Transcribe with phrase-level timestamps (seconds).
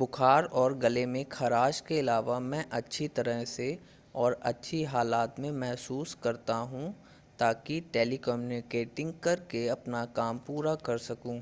[0.00, 3.66] बुखार और गले में खराश के अलावा मैं अच्छी तरह से
[4.14, 6.90] और अच्छी हालत में महसूस करता हूं
[7.38, 11.40] ताकि टेलीकम्युटिंग करके अपना काम पूरा कर सकूं